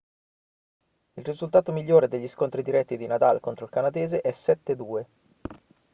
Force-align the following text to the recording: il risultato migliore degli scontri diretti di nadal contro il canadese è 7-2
il 1.13 1.23
risultato 1.23 1.71
migliore 1.71 2.07
degli 2.07 2.27
scontri 2.27 2.63
diretti 2.63 2.97
di 2.97 3.05
nadal 3.05 3.39
contro 3.39 3.65
il 3.65 3.71
canadese 3.71 4.21
è 4.21 4.31
7-2 4.31 5.03